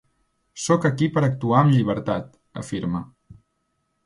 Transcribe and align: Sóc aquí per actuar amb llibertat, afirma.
Sóc 0.61 0.87
aquí 0.89 1.09
per 1.17 1.23
actuar 1.27 1.59
amb 1.59 1.75
llibertat, 1.75 2.33
afirma. 2.63 3.05